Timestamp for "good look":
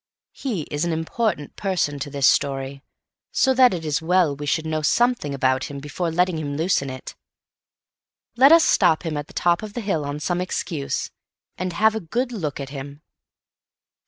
11.99-12.59